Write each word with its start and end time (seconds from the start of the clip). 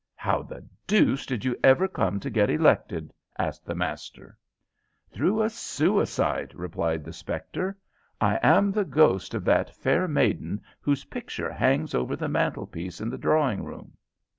"How 0.15 0.41
the 0.41 0.65
deuce 0.87 1.27
did 1.27 1.45
you 1.45 1.55
ever 1.63 1.87
come 1.87 2.19
to 2.21 2.31
get 2.31 2.49
elected?" 2.49 3.13
asked 3.37 3.65
the 3.67 3.75
master. 3.75 4.35
"Through 5.11 5.43
a 5.43 5.47
suicide," 5.51 6.53
replied 6.55 7.03
the 7.03 7.13
spectre. 7.13 7.77
"I 8.19 8.39
am 8.41 8.71
the 8.71 8.83
ghost 8.83 9.35
of 9.35 9.45
that 9.45 9.75
fair 9.75 10.07
maiden 10.07 10.59
whose 10.81 11.05
picture 11.05 11.51
hangs 11.51 11.93
over 11.93 12.15
the 12.15 12.27
mantel 12.29 12.65
piece 12.65 12.99
in 12.99 13.11
the 13.11 13.17
drawing 13.19 13.63
room. 13.63 13.93